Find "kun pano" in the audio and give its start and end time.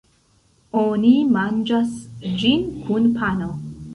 2.87-3.53